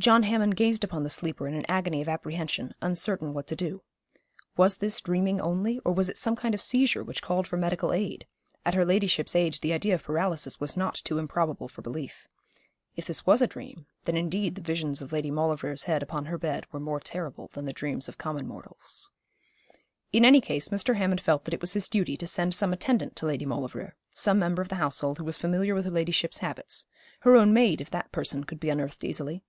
[0.00, 3.82] John Hammond gazed upon the sleeper in an agony of apprehension, uncertain what to do.
[4.56, 7.92] Was this dreaming only; or was it some kind of seizure which called for medical
[7.92, 8.26] aid?
[8.66, 12.26] At her ladyship's age the idea of paralysis was not too improbable for belief.
[12.96, 16.36] If this was a dream, then indeed the visions of Lady Maulevrier's head upon her
[16.36, 19.12] bed were more terrible than the dreams of common mortals.
[20.12, 20.96] In any case Mr.
[20.96, 24.40] Hammond felt that it was his duty to send some attendant to Lady Maulevrier, some
[24.40, 26.86] member of the household who was familiar with her ladyship's habits,
[27.20, 29.44] her own maid if that person could be unearthed easily.